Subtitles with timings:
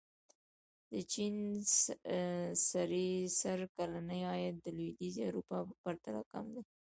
[0.91, 1.35] د چین
[2.69, 3.09] سړي
[3.39, 6.61] سر کلنی عاید د لوېدیځې اروپا په پرتله کم دی.